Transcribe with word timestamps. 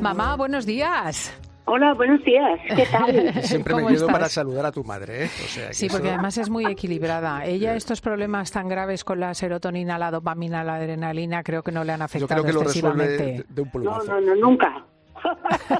Mamá, 0.00 0.36
buenos 0.36 0.66
días. 0.66 1.32
Hola, 1.64 1.94
buenos 1.94 2.22
días. 2.24 2.60
¿Qué 2.74 2.86
tal? 2.86 3.32
Siempre 3.42 3.74
me 3.74 3.86
quedo 3.86 4.06
para 4.06 4.28
saludar 4.28 4.66
a 4.66 4.72
tu 4.72 4.84
madre. 4.84 5.24
¿eh? 5.24 5.30
sí, 5.72 5.88
porque 5.90 6.10
además 6.10 6.38
es 6.38 6.48
muy 6.48 6.64
equilibrada. 6.66 7.44
Ella 7.44 7.74
estos 7.74 8.00
problemas 8.00 8.52
tan 8.52 8.68
graves 8.68 9.04
con 9.04 9.18
la 9.20 9.34
serotonina, 9.34 9.98
la 9.98 10.10
dopamina, 10.10 10.62
la 10.62 10.76
adrenalina, 10.76 11.42
creo 11.42 11.62
que 11.62 11.72
no 11.72 11.82
le 11.82 11.92
han 11.92 12.02
afectado 12.02 12.42
Yo 12.42 12.48
creo 12.48 12.60
que 12.60 12.64
excesivamente. 12.64 13.44
de 13.48 13.62
un 13.62 13.70
no, 13.82 14.02
no, 14.04 14.20
no, 14.20 14.34
nunca. 14.36 14.84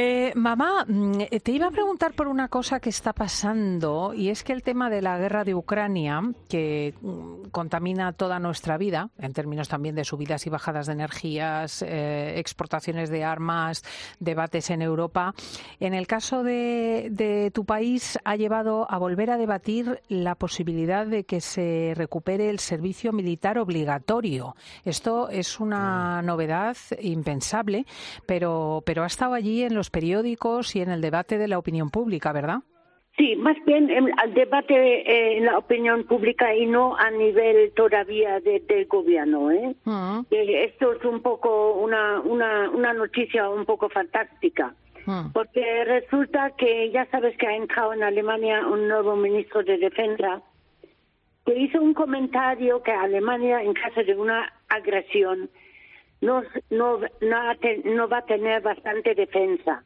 Eh, 0.00 0.32
mamá, 0.36 0.84
mm, 0.86 1.22
eh, 1.28 1.40
te 1.40 1.50
iba 1.50 1.66
a 1.66 1.72
preguntar 1.72 2.12
por 2.12 2.28
una 2.28 2.46
cosa 2.46 2.78
que 2.78 2.88
está 2.88 3.12
pasando 3.12 4.14
y 4.14 4.28
es 4.28 4.44
que 4.44 4.52
el 4.52 4.62
tema 4.62 4.90
de 4.90 5.02
la 5.02 5.18
guerra 5.18 5.42
de 5.42 5.56
Ucrania, 5.56 6.22
que 6.48 6.94
mm, 7.00 7.48
contamina 7.50 8.12
toda 8.12 8.38
nuestra 8.38 8.78
vida, 8.78 9.10
en 9.18 9.32
términos 9.32 9.68
también 9.68 9.96
de 9.96 10.04
subidas 10.04 10.46
y 10.46 10.50
bajadas 10.50 10.86
de 10.86 10.92
energías, 10.92 11.82
eh, 11.82 12.38
exportaciones 12.38 13.10
de 13.10 13.24
armas, 13.24 13.82
debates 14.20 14.70
en 14.70 14.82
Europa, 14.82 15.34
en 15.80 15.94
el 15.94 16.06
caso 16.06 16.44
de, 16.44 17.08
de, 17.10 17.50
tu 17.50 17.64
país 17.64 18.20
ha 18.24 18.36
llevado 18.36 18.88
a 18.88 18.98
volver 18.98 19.32
a 19.32 19.36
debatir 19.36 20.00
la 20.06 20.36
posibilidad 20.36 21.08
de 21.08 21.24
que 21.24 21.40
se 21.40 21.94
recupere 21.96 22.50
el 22.50 22.60
servicio 22.60 23.12
militar 23.12 23.58
obligatorio. 23.58 24.54
Esto 24.84 25.28
es 25.28 25.58
una 25.58 26.22
novedad 26.22 26.76
impensable, 27.00 27.84
pero, 28.26 28.84
pero 28.86 29.02
ha 29.02 29.08
estado 29.08 29.34
allí 29.34 29.64
en 29.64 29.74
los 29.74 29.87
periódicos 29.90 30.74
y 30.76 30.80
en 30.80 30.90
el 30.90 31.00
debate 31.00 31.38
de 31.38 31.48
la 31.48 31.58
opinión 31.58 31.90
pública, 31.90 32.32
¿verdad? 32.32 32.60
Sí, 33.18 33.34
más 33.34 33.56
bien 33.66 33.90
el 33.90 34.34
debate 34.34 34.74
eh, 34.74 35.38
en 35.38 35.46
la 35.46 35.58
opinión 35.58 36.04
pública 36.04 36.54
y 36.54 36.66
no 36.66 36.96
a 36.96 37.10
nivel 37.10 37.72
todavía 37.74 38.38
del 38.38 38.86
gobierno. 38.86 39.50
¿eh? 39.50 39.74
Mm. 39.84 40.20
Esto 40.30 40.92
es 40.92 41.04
un 41.04 41.20
poco 41.20 41.74
una, 41.74 42.20
una, 42.20 42.70
una 42.70 42.92
noticia 42.92 43.48
un 43.48 43.64
poco 43.64 43.88
fantástica. 43.88 44.72
Mm. 45.04 45.32
Porque 45.32 45.84
resulta 45.84 46.52
que 46.56 46.92
ya 46.92 47.06
sabes 47.06 47.36
que 47.38 47.48
ha 47.48 47.56
entrado 47.56 47.92
en 47.92 48.04
Alemania 48.04 48.64
un 48.64 48.86
nuevo 48.86 49.16
ministro 49.16 49.64
de 49.64 49.78
Defensa 49.78 50.40
que 51.44 51.58
hizo 51.58 51.80
un 51.80 51.94
comentario 51.94 52.82
que 52.84 52.92
Alemania, 52.92 53.62
en 53.62 53.74
caso 53.74 54.04
de 54.04 54.14
una 54.14 54.52
agresión, 54.68 55.50
no, 56.20 56.42
no, 56.70 56.98
no, 57.20 58.08
va 58.08 58.18
a 58.18 58.26
tener 58.26 58.62
bastante 58.62 59.14
defensa. 59.14 59.82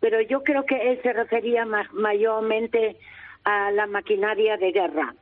Pero 0.00 0.20
yo 0.22 0.42
creo 0.42 0.64
que 0.64 0.92
él 0.92 1.00
se 1.02 1.12
refería 1.12 1.66
mayormente 1.92 2.96
a 3.44 3.70
la 3.70 3.86
maquinaria 3.86 4.56
de 4.56 4.72
guerra. 4.72 5.14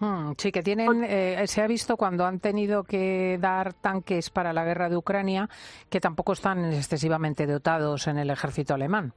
Hmm, 0.00 0.32
sí, 0.36 0.50
que 0.50 0.62
tienen, 0.62 1.04
eh, 1.04 1.46
se 1.46 1.62
ha 1.62 1.66
visto 1.68 1.96
cuando 1.96 2.26
han 2.26 2.40
tenido 2.40 2.82
que 2.82 3.38
dar 3.40 3.74
tanques 3.74 4.30
para 4.30 4.52
la 4.52 4.64
guerra 4.64 4.88
de 4.88 4.96
Ucrania, 4.96 5.48
que 5.88 6.00
tampoco 6.00 6.32
están 6.32 6.72
excesivamente 6.72 7.46
dotados 7.46 8.08
en 8.08 8.18
el 8.18 8.30
ejército 8.30 8.74
alemán. 8.74 9.14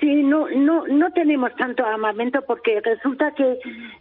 Sí, 0.00 0.22
no, 0.22 0.48
no, 0.50 0.86
no 0.88 1.12
tenemos 1.12 1.54
tanto 1.56 1.84
armamento 1.86 2.42
porque 2.42 2.80
resulta 2.80 3.32
que 3.32 3.58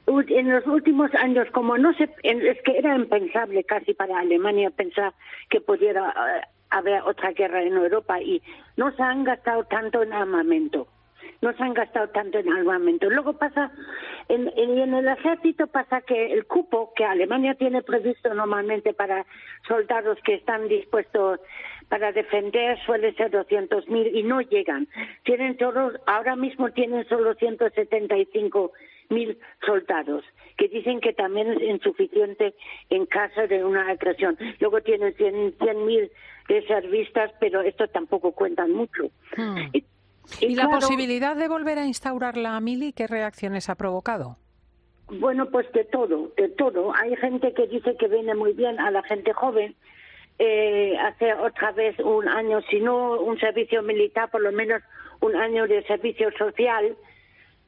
en 0.08 0.52
los 0.52 0.66
últimos 0.66 1.14
años, 1.16 1.48
como 1.52 1.78
no 1.78 1.94
se, 1.94 2.10
es 2.24 2.62
que 2.64 2.78
era 2.78 2.96
impensable 2.96 3.64
casi 3.64 3.94
para 3.94 4.20
Alemania 4.20 4.72
pensar 4.72 5.14
que 5.50 5.62
pudiera 5.62 6.10
eh, 6.10 6.48
haber 6.72 7.04
otra 7.04 7.32
guerra 7.32 7.62
en 7.62 7.78
Europa 7.78 8.20
y 8.20 8.42
no 8.76 8.92
se 8.96 9.04
han 9.04 9.24
gastado 9.24 9.66
tanto 9.66 10.02
en 10.02 10.14
armamento 10.14 10.88
no 11.44 11.54
se 11.54 11.62
han 11.62 11.74
gastado 11.74 12.08
tanto 12.08 12.40
en 12.40 12.52
armamento. 12.52 13.10
Luego 13.10 13.34
pasa, 13.34 13.70
en, 14.30 14.50
en, 14.56 14.94
el 14.94 15.08
ejército 15.10 15.68
pasa 15.68 16.00
que 16.02 16.32
el 16.32 16.46
cupo 16.46 16.94
que 16.96 17.04
Alemania 17.04 17.54
tiene 17.56 17.82
previsto 17.82 18.34
normalmente 18.34 18.94
para 18.94 19.26
soldados 19.68 20.18
que 20.24 20.36
están 20.36 20.70
dispuestos 20.70 21.42
para 21.94 22.12
defender 22.12 22.80
suele 22.88 23.14
ser 23.14 23.30
200.000 23.30 24.16
y 24.16 24.24
no 24.24 24.42
llegan. 24.42 24.88
Tienen 25.26 25.58
todos, 25.58 25.94
ahora 26.08 26.36
mismo 26.36 26.72
tienen 26.72 27.08
solo 27.08 27.36
175.000 27.36 29.38
soldados, 29.64 30.26
que 30.58 30.70
dicen 30.70 31.02
que 31.02 31.14
también 31.14 31.52
es 31.52 31.62
insuficiente 31.62 32.56
en 32.90 33.06
caso 33.06 33.46
de 33.48 33.64
una 33.64 33.92
agresión. 33.92 34.36
Luego 34.60 34.82
tienen 34.82 35.14
100.000 35.14 36.10
reservistas, 36.48 37.30
pero 37.40 37.62
esto 37.62 37.88
tampoco 37.90 38.32
cuentan 38.32 38.72
mucho. 38.72 39.12
Hmm. 39.38 39.58
Y, 40.42 40.56
la 40.56 40.70
posibilidad 40.70 41.36
de 41.36 41.48
volver 41.48 41.78
a 41.78 41.86
instaurar 41.86 42.38
la 42.38 42.60
mili, 42.60 42.94
qué 42.94 43.06
reacciones 43.06 43.70
ha 43.70 43.76
provocado? 43.76 44.38
Bueno, 45.10 45.52
pues 45.52 45.72
de 45.74 45.84
todo, 45.84 46.32
de 46.38 46.50
todo. 46.50 46.92
Hay 46.96 47.16
gente 47.18 47.54
que 47.54 47.68
dice 47.68 47.96
que 48.00 48.08
viene 48.08 48.34
muy 48.34 48.54
bien 48.54 48.80
a 48.80 48.90
la 48.90 49.04
gente 49.04 49.32
joven 49.32 49.76
eh, 50.40 50.98
hacer 50.98 51.36
otra 51.36 51.72
vez 51.72 51.98
un 52.00 52.28
año, 52.28 52.62
si 52.70 52.80
no 52.80 53.20
un 53.20 53.40
servicio 53.40 53.82
militar, 53.84 54.30
por 54.32 54.42
lo 54.42 54.52
menos 54.52 54.82
un 55.22 55.36
año 55.36 55.68
de 55.68 55.84
servicio 55.84 56.32
social. 56.38 56.96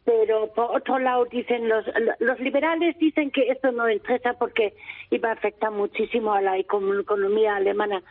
Pero 0.04 0.54
por 0.54 0.76
otro 0.76 1.00
lado 1.00 1.26
dicen 1.26 1.68
los 1.68 1.84
los 2.20 2.40
liberales 2.40 2.96
dicen 3.00 3.32
que 3.32 3.50
esto 3.50 3.72
no 3.72 3.90
interesa 3.90 4.34
porque 4.34 4.76
iba 5.10 5.30
a 5.30 5.34
afectar 5.34 5.72
muchísimo 5.72 6.32
a 6.32 6.42
la 6.42 6.58
economía 6.60 7.56
alemana 7.56 8.04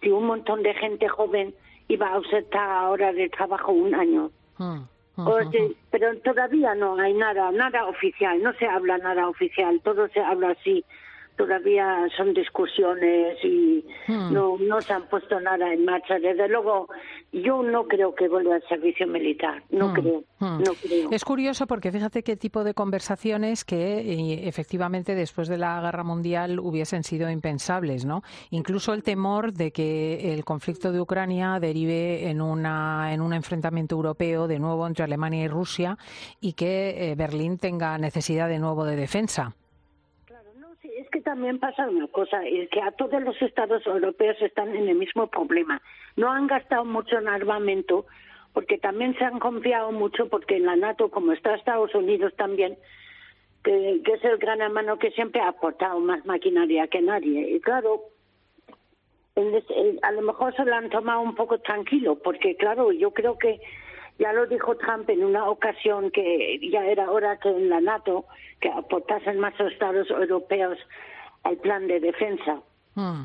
si 0.00 0.10
un 0.10 0.24
montón 0.24 0.62
de 0.62 0.72
gente 0.72 1.08
joven 1.08 1.54
iba 1.88 2.08
a 2.08 2.14
ausentar 2.14 2.70
ahora 2.70 3.12
de 3.12 3.28
trabajo 3.28 3.70
un 3.70 3.94
año. 3.94 4.30
Ah, 4.58 4.80
pero 5.90 6.16
todavía 6.20 6.74
no 6.74 6.98
hay 6.98 7.12
nada, 7.12 7.50
nada 7.52 7.84
oficial, 7.86 8.42
no 8.42 8.54
se 8.54 8.66
habla 8.66 8.96
nada 8.96 9.28
oficial, 9.28 9.78
todo 9.84 10.08
se 10.08 10.20
habla 10.20 10.50
así 10.52 10.82
todavía 11.36 12.06
son 12.16 12.34
discusiones 12.34 13.38
y 13.42 13.84
hmm. 14.08 14.32
no, 14.32 14.56
no 14.58 14.80
se 14.80 14.92
han 14.92 15.08
puesto 15.08 15.40
nada 15.40 15.72
en 15.72 15.84
marcha. 15.84 16.18
Desde 16.18 16.48
luego, 16.48 16.88
yo 17.32 17.62
no 17.62 17.86
creo 17.86 18.14
que 18.14 18.28
vuelva 18.28 18.56
al 18.56 18.68
servicio 18.68 19.06
militar, 19.06 19.62
no, 19.70 19.88
hmm. 19.88 19.94
creo, 19.94 20.24
hmm. 20.38 20.62
no 20.62 20.72
creo. 20.80 21.10
Es 21.10 21.24
curioso 21.24 21.66
porque 21.66 21.90
fíjate 21.90 22.22
qué 22.22 22.36
tipo 22.36 22.64
de 22.64 22.74
conversaciones 22.74 23.64
que 23.64 23.98
eh, 23.98 24.48
efectivamente 24.48 25.14
después 25.14 25.48
de 25.48 25.58
la 25.58 25.80
guerra 25.80 26.04
mundial 26.04 26.58
hubiesen 26.60 27.04
sido 27.04 27.30
impensables, 27.30 28.04
¿no? 28.04 28.22
Incluso 28.50 28.92
el 28.92 29.02
temor 29.02 29.52
de 29.52 29.72
que 29.72 30.34
el 30.34 30.44
conflicto 30.44 30.92
de 30.92 31.00
Ucrania 31.00 31.58
derive 31.60 32.28
en, 32.28 32.40
una, 32.40 33.12
en 33.12 33.20
un 33.20 33.32
enfrentamiento 33.32 33.94
europeo 33.94 34.46
de 34.46 34.58
nuevo 34.58 34.86
entre 34.86 35.04
Alemania 35.04 35.44
y 35.44 35.48
Rusia 35.48 35.96
y 36.40 36.52
que 36.52 37.10
eh, 37.10 37.14
Berlín 37.14 37.58
tenga 37.58 37.96
necesidad 37.98 38.48
de 38.48 38.58
nuevo 38.58 38.84
de 38.84 38.96
defensa 38.96 39.54
también 41.32 41.58
pasa 41.58 41.88
una 41.88 42.08
cosa, 42.08 42.44
es 42.44 42.68
que 42.68 42.82
a 42.82 42.90
todos 42.90 43.22
los 43.22 43.40
estados 43.40 43.86
europeos 43.86 44.36
están 44.42 44.76
en 44.76 44.86
el 44.86 44.96
mismo 44.96 45.28
problema. 45.28 45.80
No 46.14 46.30
han 46.30 46.46
gastado 46.46 46.84
mucho 46.84 47.16
en 47.16 47.26
armamento 47.26 48.04
porque 48.52 48.76
también 48.76 49.16
se 49.16 49.24
han 49.24 49.38
confiado 49.38 49.92
mucho 49.92 50.28
porque 50.28 50.56
en 50.56 50.66
la 50.66 50.76
NATO, 50.76 51.10
como 51.10 51.32
está 51.32 51.54
Estados 51.54 51.94
Unidos 51.94 52.34
también, 52.36 52.76
que, 53.64 54.02
es 54.04 54.24
el 54.24 54.36
gran 54.36 54.60
hermano 54.60 54.98
que 54.98 55.10
siempre 55.12 55.40
ha 55.40 55.48
aportado 55.48 56.00
más 56.00 56.22
maquinaria 56.26 56.86
que 56.88 57.00
nadie. 57.00 57.56
Y 57.56 57.60
claro, 57.60 58.02
a 60.02 60.12
lo 60.12 60.20
mejor 60.20 60.54
se 60.54 60.66
lo 60.66 60.74
han 60.74 60.90
tomado 60.90 61.22
un 61.22 61.34
poco 61.34 61.60
tranquilo, 61.60 62.16
porque 62.16 62.56
claro, 62.56 62.92
yo 62.92 63.12
creo 63.12 63.38
que 63.38 63.58
ya 64.18 64.34
lo 64.34 64.46
dijo 64.46 64.76
Trump 64.76 65.08
en 65.08 65.24
una 65.24 65.48
ocasión 65.48 66.10
que 66.10 66.60
ya 66.70 66.84
era 66.84 67.10
hora 67.10 67.38
que 67.38 67.48
en 67.48 67.70
la 67.70 67.80
NATO 67.80 68.26
que 68.60 68.68
aportasen 68.68 69.40
más 69.40 69.58
estados 69.58 70.10
europeos 70.10 70.76
al 71.44 71.56
plan 71.58 71.86
de 71.86 72.00
defensa. 72.00 72.60
Hmm. 72.94 73.24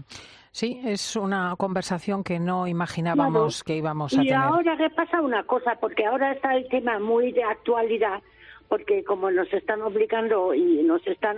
Sí, 0.52 0.82
es 0.84 1.16
una 1.16 1.56
conversación 1.56 2.24
que 2.24 2.40
no 2.40 2.68
imaginábamos 2.68 3.64
que 3.64 3.76
íbamos 3.76 4.14
a 4.14 4.18
tener. 4.18 4.32
Y 4.32 4.34
ahora 4.34 4.76
repasa 4.76 5.22
una 5.22 5.44
cosa, 5.44 5.76
porque 5.80 6.06
ahora 6.06 6.32
está 6.32 6.56
el 6.56 6.68
tema 6.70 6.98
muy 6.98 7.32
de 7.32 7.44
actualidad, 7.44 8.24
porque 8.68 9.04
como 9.04 9.30
nos 9.30 9.54
están 9.54 9.82
obligando 9.84 10.56
y 10.56 10.82
nos 10.82 11.06
están 11.06 11.38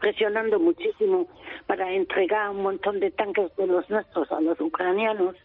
presionando 0.00 0.58
muchísimo 0.58 1.28
para 1.68 1.92
entregar 1.92 2.50
un 2.50 2.62
montón 2.62 2.98
de 2.98 3.12
tanques 3.12 3.54
de 3.56 3.68
los 3.68 3.88
nuestros 3.88 4.32
a 4.32 4.40
los 4.40 4.60
ucranianos, 4.60 5.36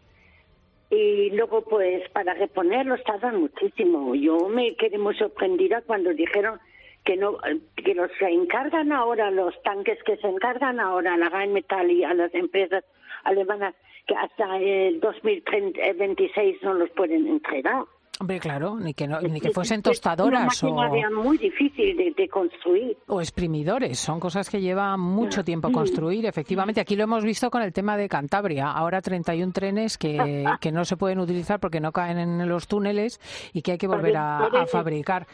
y 0.90 1.30
luego 1.32 1.62
pues 1.62 2.10
para 2.10 2.34
reponerlos 2.34 3.04
tardan 3.04 3.42
muchísimo. 3.42 4.16
Yo 4.16 4.50
me 4.50 4.76
quedé 4.76 4.98
muy 4.98 5.16
sorprendida 5.16 5.82
cuando 5.82 6.12
dijeron 6.14 6.60
que 7.08 7.16
no 7.16 7.38
que 7.78 7.96
los 7.96 8.12
se 8.20 8.26
encargan 8.26 8.92
ahora 8.92 9.32
los 9.32 9.54
tanques 9.64 9.98
que 10.04 10.18
se 10.18 10.28
encargan 10.28 10.82
ahora 10.82 11.14
a 11.14 11.18
la 11.18 11.30
Rheinmetall 11.30 11.90
y 11.90 12.04
a 12.04 12.14
las 12.14 12.36
empresas 12.36 12.84
alemanas 13.24 13.74
que 14.06 14.14
hasta 14.14 14.58
el 14.58 15.00
2026 15.00 16.64
no 16.64 16.74
los 16.74 16.90
pueden 16.90 17.26
entregar. 17.28 17.86
Hombre, 18.20 18.40
claro, 18.40 18.78
ni 18.80 18.96
que, 18.96 19.08
ni 19.08 19.40
que 19.40 19.52
fuesen 19.52 19.84
tostadoras 19.84 20.64
o... 20.64 20.74
muy 21.12 21.38
difícil 21.38 22.16
de, 22.16 22.28
construir. 22.28 22.98
O 23.08 23.22
exprimidores, 23.22 24.00
son 24.00 24.20
cosas 24.20 24.50
que 24.50 24.60
llevan 24.60 25.00
mucho 25.00 25.44
tiempo 25.44 25.72
construir. 25.72 26.26
Efectivamente, 26.26 26.82
aquí 26.82 26.96
lo 26.96 27.04
hemos 27.04 27.24
visto 27.24 27.52
con 27.52 27.62
el 27.62 27.72
tema 27.72 27.96
de 27.96 28.10
Cantabria. 28.10 28.72
Ahora 28.72 29.02
31 29.02 29.54
trenes 29.54 30.00
que, 30.00 30.46
que 30.62 30.72
no 30.72 30.84
se 30.84 30.98
pueden 30.98 31.20
utilizar 31.20 31.60
porque 31.60 31.80
no 31.80 31.92
caen 31.92 32.18
en 32.18 32.50
los 32.50 32.68
túneles 32.68 33.20
y 33.54 33.62
que 33.62 33.74
hay 33.74 33.78
que 33.78 33.88
volver 33.88 34.18
a, 34.18 34.66
fabricar. 34.72 35.28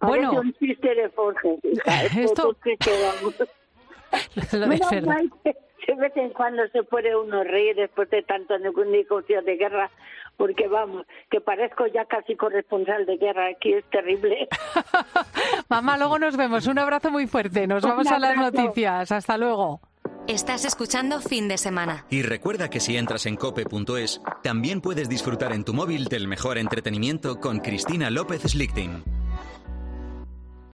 Bueno, 0.00 0.42
esto... 2.18 2.54
Lo 4.52 4.66
de 4.66 4.80
de 5.86 5.94
vez 5.94 6.16
en 6.16 6.30
cuando 6.30 6.66
se 6.68 6.82
puede 6.82 7.16
uno 7.16 7.44
reír 7.44 7.76
después 7.76 8.10
de 8.10 8.22
tanto 8.22 8.58
negocio 8.58 9.42
de 9.42 9.56
guerra, 9.56 9.90
porque 10.36 10.68
vamos, 10.68 11.06
que 11.30 11.40
parezco 11.40 11.86
ya 11.86 12.04
casi 12.04 12.36
corresponsal 12.36 13.06
de 13.06 13.16
guerra, 13.16 13.48
aquí 13.48 13.72
es 13.72 13.84
terrible. 13.90 14.48
Mamá, 15.68 15.96
luego 15.96 16.18
nos 16.18 16.36
vemos. 16.36 16.66
Un 16.66 16.78
abrazo 16.78 17.10
muy 17.10 17.26
fuerte. 17.26 17.66
Nos 17.66 17.82
vamos 17.82 18.06
a 18.08 18.18
las 18.18 18.36
noticias. 18.36 19.12
Hasta 19.12 19.36
luego. 19.38 19.80
Estás 20.28 20.64
escuchando 20.64 21.20
fin 21.20 21.46
de 21.46 21.56
semana. 21.56 22.04
Y 22.10 22.22
recuerda 22.22 22.68
que 22.68 22.80
si 22.80 22.96
entras 22.96 23.26
en 23.26 23.36
cope.es, 23.36 24.20
también 24.42 24.80
puedes 24.80 25.08
disfrutar 25.08 25.52
en 25.52 25.64
tu 25.64 25.72
móvil 25.72 26.06
del 26.06 26.26
mejor 26.26 26.58
entretenimiento 26.58 27.38
con 27.40 27.60
Cristina 27.60 28.10
López 28.10 28.42
Slichting. 28.42 29.15